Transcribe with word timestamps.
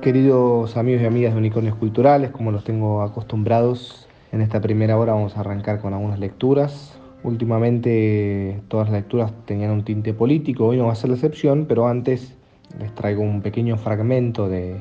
Queridos 0.00 0.76
amigos 0.76 1.02
y 1.02 1.06
amigas 1.06 1.32
de 1.32 1.38
Unicornios 1.38 1.74
Culturales, 1.76 2.30
como 2.30 2.52
los 2.52 2.62
tengo 2.62 3.02
acostumbrados, 3.02 4.06
en 4.30 4.40
esta 4.40 4.60
primera 4.60 4.96
hora 4.96 5.14
vamos 5.14 5.36
a 5.36 5.40
arrancar 5.40 5.80
con 5.80 5.94
algunas 5.94 6.20
lecturas. 6.20 6.96
Últimamente 7.24 8.62
todas 8.68 8.88
las 8.88 9.00
lecturas 9.00 9.32
tenían 9.46 9.72
un 9.72 9.84
tinte 9.84 10.14
político, 10.14 10.66
hoy 10.66 10.76
no 10.76 10.86
va 10.86 10.92
a 10.92 10.94
ser 10.94 11.10
la 11.10 11.16
excepción, 11.16 11.66
pero 11.66 11.88
antes 11.88 12.36
les 12.78 12.94
traigo 12.94 13.22
un 13.22 13.42
pequeño 13.42 13.76
fragmento 13.78 14.48
de 14.48 14.80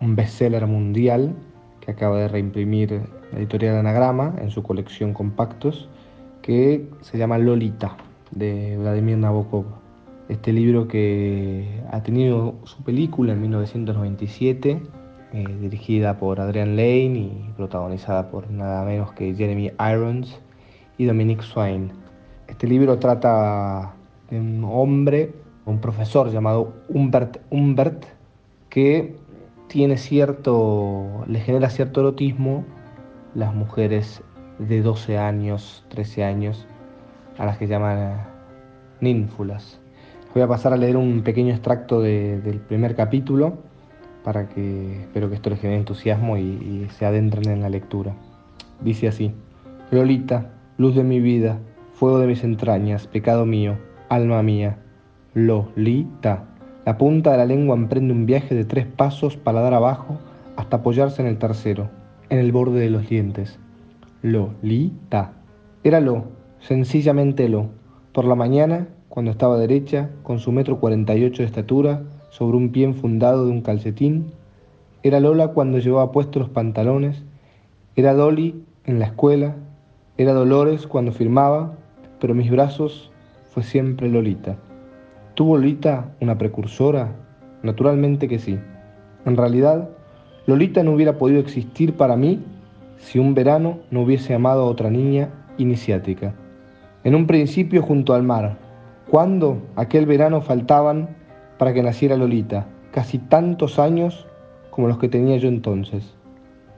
un 0.00 0.14
bestseller 0.14 0.66
mundial 0.66 1.34
que 1.80 1.92
acaba 1.92 2.18
de 2.18 2.28
reimprimir 2.28 3.00
la 3.32 3.38
editorial 3.38 3.76
Anagrama 3.76 4.34
en 4.42 4.50
su 4.50 4.62
colección 4.62 5.14
Compactos, 5.14 5.88
que 6.42 6.86
se 7.00 7.16
llama 7.16 7.38
Lolita, 7.38 7.96
de 8.30 8.76
Vladimir 8.78 9.16
Nabokov. 9.16 9.79
Este 10.30 10.52
libro 10.52 10.86
que 10.86 11.82
ha 11.90 12.04
tenido 12.04 12.54
su 12.62 12.84
película 12.84 13.32
en 13.32 13.40
1997, 13.40 14.80
eh, 15.32 15.44
dirigida 15.60 16.18
por 16.18 16.38
Adrian 16.38 16.76
Lane 16.76 17.18
y 17.18 17.52
protagonizada 17.56 18.30
por 18.30 18.48
nada 18.48 18.84
menos 18.84 19.10
que 19.12 19.34
Jeremy 19.34 19.72
Irons 19.92 20.40
y 20.98 21.06
Dominique 21.06 21.42
Swain. 21.42 21.90
Este 22.46 22.68
libro 22.68 22.96
trata 23.00 23.92
de 24.30 24.38
un 24.38 24.62
hombre, 24.62 25.34
un 25.66 25.80
profesor 25.80 26.30
llamado 26.30 26.74
Humbert 26.88 27.38
Humbert, 27.50 28.04
que 28.68 29.16
tiene 29.66 29.96
cierto, 29.96 31.24
le 31.26 31.40
genera 31.40 31.70
cierto 31.70 32.02
erotismo 32.02 32.64
las 33.34 33.52
mujeres 33.52 34.22
de 34.60 34.80
12 34.80 35.18
años, 35.18 35.84
13 35.88 36.22
años, 36.22 36.68
a 37.36 37.46
las 37.46 37.58
que 37.58 37.66
llaman 37.66 38.28
ninfulas. 39.00 39.79
Voy 40.32 40.42
a 40.42 40.46
pasar 40.46 40.72
a 40.72 40.76
leer 40.76 40.96
un 40.96 41.22
pequeño 41.22 41.50
extracto 41.50 42.00
del 42.00 42.60
primer 42.68 42.94
capítulo 42.94 43.54
para 44.22 44.48
que 44.48 45.00
espero 45.00 45.28
que 45.28 45.34
esto 45.34 45.50
les 45.50 45.60
genere 45.60 45.80
entusiasmo 45.80 46.36
y, 46.36 46.86
se 46.90 47.04
adentren 47.04 47.48
en 47.50 47.62
la 47.62 47.68
lectura. 47.68 48.14
Dice 48.80 49.08
así, 49.08 49.32
Lolita, 49.90 50.52
luz 50.78 50.94
de 50.94 51.02
mi 51.02 51.18
vida, 51.18 51.58
fuego 51.94 52.20
de 52.20 52.28
mis 52.28 52.44
entrañas, 52.44 53.08
pecado 53.08 53.44
mío, 53.44 53.76
alma 54.08 54.40
mía, 54.44 54.78
Lolita. 55.34 56.44
La 56.86 56.96
punta 56.96 57.32
de 57.32 57.38
la 57.38 57.46
lengua 57.46 57.74
emprende 57.74 58.12
un 58.12 58.24
viaje 58.24 58.54
de 58.54 58.64
tres 58.64 58.86
pasos 58.86 59.36
para 59.36 59.60
dar 59.60 59.74
abajo 59.74 60.16
hasta 60.54 60.76
apoyarse 60.76 61.22
en 61.22 61.28
el 61.28 61.38
tercero, 61.38 61.90
en 62.28 62.38
el 62.38 62.52
borde 62.52 62.78
de 62.78 62.90
los 62.90 63.08
dientes. 63.08 63.58
Lolita. 64.22 65.32
Era 65.82 65.98
lo, 65.98 66.26
sencillamente 66.60 67.48
lo. 67.48 67.66
Por 68.12 68.26
la 68.26 68.36
mañana, 68.36 68.86
cuando 69.10 69.32
estaba 69.32 69.58
derecha, 69.58 70.08
con 70.22 70.38
su 70.38 70.52
metro 70.52 70.78
cuarenta 70.78 71.16
y 71.16 71.24
ocho 71.24 71.42
de 71.42 71.46
estatura, 71.46 72.04
sobre 72.30 72.56
un 72.56 72.70
pie 72.70 72.84
enfundado 72.84 73.44
de 73.44 73.50
un 73.50 73.60
calcetín. 73.60 74.30
Era 75.02 75.18
Lola 75.18 75.48
cuando 75.48 75.78
llevaba 75.78 76.12
puestos 76.12 76.40
los 76.40 76.48
pantalones. 76.50 77.24
Era 77.96 78.14
Dolly 78.14 78.62
en 78.84 79.00
la 79.00 79.06
escuela. 79.06 79.56
Era 80.16 80.32
Dolores 80.32 80.86
cuando 80.86 81.10
firmaba, 81.10 81.72
pero 82.20 82.34
mis 82.34 82.50
brazos 82.50 83.10
fue 83.50 83.64
siempre 83.64 84.08
Lolita. 84.08 84.56
¿Tuvo 85.34 85.56
Lolita 85.56 86.12
una 86.20 86.38
precursora? 86.38 87.16
Naturalmente 87.64 88.28
que 88.28 88.38
sí. 88.38 88.60
En 89.26 89.36
realidad, 89.36 89.90
Lolita 90.46 90.84
no 90.84 90.92
hubiera 90.92 91.18
podido 91.18 91.40
existir 91.40 91.94
para 91.94 92.14
mí 92.14 92.44
si 92.98 93.18
un 93.18 93.34
verano 93.34 93.80
no 93.90 94.02
hubiese 94.02 94.34
amado 94.34 94.62
a 94.62 94.66
otra 94.66 94.88
niña 94.88 95.30
iniciática. 95.58 96.32
En 97.02 97.16
un 97.16 97.26
principio 97.26 97.82
junto 97.82 98.14
al 98.14 98.22
mar, 98.22 98.69
cuando 99.10 99.60
aquel 99.74 100.06
verano 100.06 100.40
faltaban 100.40 101.16
para 101.58 101.74
que 101.74 101.82
naciera 101.82 102.16
Lolita, 102.16 102.68
casi 102.92 103.18
tantos 103.18 103.80
años 103.80 104.28
como 104.70 104.86
los 104.86 104.98
que 104.98 105.08
tenía 105.08 105.36
yo 105.36 105.48
entonces. 105.48 106.14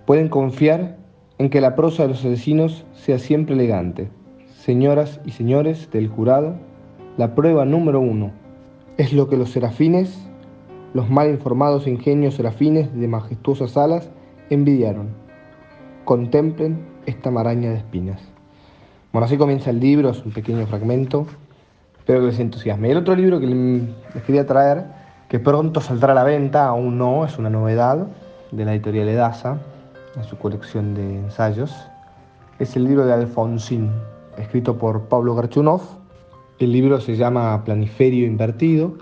Pueden 0.07 0.31
confiar 0.31 0.97
en 1.37 1.51
que 1.51 1.61
la 1.61 1.77
prosa 1.77 2.05
de 2.05 2.09
los 2.09 2.21
asesinos 2.21 2.87
sea 2.95 3.19
siempre 3.19 3.55
elegante. 3.55 4.09
Señoras 4.55 5.21
y 5.27 5.33
señores 5.33 5.91
del 5.91 6.09
jurado, 6.09 6.55
la 7.19 7.35
prueba 7.35 7.67
número 7.67 8.01
uno 8.01 8.31
es 8.97 9.13
lo 9.13 9.29
que 9.29 9.37
los 9.37 9.51
serafines, 9.51 10.19
los 10.95 11.11
mal 11.11 11.29
informados 11.29 11.87
ingenios 11.87 12.35
serafines 12.35 12.99
de 12.99 13.09
majestuosas 13.09 13.77
alas, 13.77 14.09
envidiaron. 14.49 15.09
Contemplen 16.07 16.79
esta 17.05 17.31
maraña 17.31 17.71
de 17.71 17.77
espinas. 17.77 18.23
Bueno, 19.13 19.27
así 19.27 19.37
comienza 19.37 19.69
el 19.69 19.81
libro, 19.81 20.09
es 20.09 20.25
un 20.25 20.33
pequeño 20.33 20.67
fragmento. 20.67 21.27
Espero 22.03 22.21
que 22.21 22.27
les 22.27 22.41
entusiasme. 22.41 22.91
El 22.91 22.99
otro 22.99 23.15
libro 23.15 23.39
que 23.39 23.47
les 23.47 24.23
quería 24.25 24.47
traer, 24.47 24.85
que 25.29 25.39
pronto 25.39 25.81
saldrá 25.81 26.13
a 26.13 26.15
la 26.17 26.25
venta, 26.25 26.67
aún 26.67 26.99
no, 26.99 27.25
es 27.25 27.39
una 27.39 27.49
novedad 27.49 28.07
de 28.51 28.65
la 28.65 28.73
editorial 28.73 29.09
Edasa, 29.09 29.59
en 30.17 30.25
su 30.25 30.37
colección 30.37 30.95
de 30.95 31.19
ensayos, 31.21 31.75
es 32.59 32.77
el 32.77 32.85
libro 32.85 33.07
de 33.07 33.15
Alfonsín, 33.15 33.91
escrito 34.37 34.77
por 34.77 35.03
Pablo 35.03 35.35
Garchunov 35.35 36.03
el 36.65 36.73
libro 36.73 37.01
se 37.01 37.17
llama 37.17 37.65
Planiferio 37.65 38.27
Invertido 38.27 38.95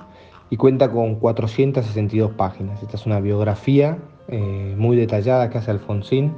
y 0.48 0.56
cuenta 0.56 0.90
con 0.90 1.16
462 1.16 2.32
páginas. 2.32 2.82
Esta 2.82 2.96
es 2.96 3.06
una 3.06 3.20
biografía 3.20 3.98
eh, 4.28 4.74
muy 4.78 4.96
detallada 4.96 5.50
que 5.50 5.58
hace 5.58 5.70
Alfonsín, 5.70 6.32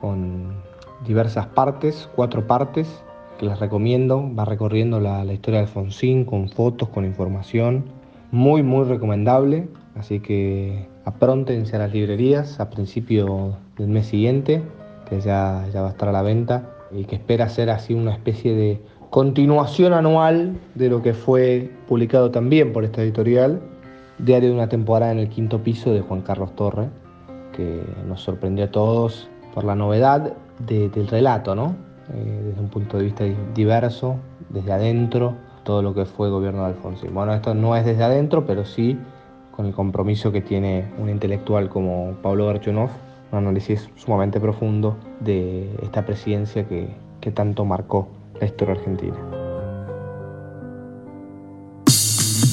con 0.00 0.54
diversas 1.06 1.46
partes, 1.46 2.08
cuatro 2.16 2.46
partes, 2.46 2.88
que 3.38 3.46
les 3.46 3.58
recomiendo. 3.58 4.28
Va 4.34 4.44
recorriendo 4.44 5.00
la, 5.00 5.24
historia 5.32 5.60
de 5.60 5.66
Alfonsín 5.66 6.24
con 6.24 6.48
fotos, 6.48 6.88
con 6.88 7.04
información. 7.04 7.84
Muy, 8.30 8.62
muy 8.62 8.84
recomendable. 8.84 9.68
Así 9.94 10.20
que 10.20 10.86
apróntense 11.04 11.76
a 11.76 11.80
las 11.80 11.92
librerías 11.92 12.60
a 12.60 12.70
principio 12.70 13.56
del 13.78 13.88
mes 13.88 14.06
siguiente, 14.06 14.62
que 15.08 15.20
ya, 15.20 15.66
ya 15.72 15.80
va 15.80 15.88
a 15.88 15.90
estar 15.90 16.08
a 16.08 16.12
la 16.12 16.22
venta 16.22 16.70
y 16.92 17.04
que 17.04 17.16
espera 17.16 17.48
ser 17.48 17.70
así 17.70 17.94
una 17.94 18.12
especie 18.12 18.54
de 18.54 18.80
continuación 19.10 19.92
anual 19.92 20.58
de 20.74 20.88
lo 20.88 21.02
que 21.02 21.14
fue 21.14 21.70
publicado 21.86 22.30
también 22.30 22.72
por 22.72 22.84
esta 22.84 23.02
editorial, 23.02 23.60
Diario 24.18 24.48
de 24.48 24.54
una 24.56 24.68
temporada 24.68 25.12
en 25.12 25.20
el 25.20 25.28
quinto 25.28 25.62
piso 25.62 25.92
de 25.92 26.00
Juan 26.00 26.22
Carlos 26.22 26.54
Torre, 26.56 26.88
que 27.56 27.80
nos 28.08 28.20
sorprendió 28.20 28.64
a 28.64 28.70
todos 28.70 29.28
por 29.54 29.62
la 29.62 29.76
novedad 29.76 30.34
del 30.66 31.06
relato, 31.06 31.54
¿no? 31.54 31.76
Eh, 32.14 32.42
desde 32.46 32.60
un 32.60 32.68
punto 32.68 32.96
de 32.96 33.04
vista 33.04 33.24
diverso, 33.54 34.16
desde 34.48 34.72
adentro, 34.72 35.34
todo 35.62 35.82
lo 35.82 35.92
que 35.92 36.06
fue 36.06 36.28
el 36.28 36.32
gobierno 36.32 36.62
de 36.62 36.68
Alfonsín. 36.68 37.12
Bueno, 37.12 37.34
esto 37.34 37.54
no 37.54 37.76
es 37.76 37.84
desde 37.84 38.02
adentro, 38.02 38.46
pero 38.46 38.64
sí 38.64 38.98
con 39.54 39.66
el 39.66 39.74
compromiso 39.74 40.32
que 40.32 40.40
tiene 40.40 40.86
un 40.98 41.10
intelectual 41.10 41.68
como 41.68 42.14
Pablo 42.22 42.46
Garchunov, 42.46 42.90
un 43.32 43.38
análisis 43.38 43.90
sumamente 43.96 44.40
profundo 44.40 44.96
de 45.20 45.68
esta 45.82 46.06
presidencia 46.06 46.66
que, 46.66 46.88
que 47.20 47.30
tanto 47.32 47.64
marcó 47.64 48.08
la 48.40 48.46
historia 48.46 48.74
argentina. 48.74 49.16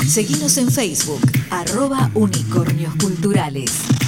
Seguimos 0.07 0.57
en 0.57 0.69
Facebook, 0.69 1.21
arroba 1.51 2.09
unicornios 2.15 2.95
culturales. 2.95 4.04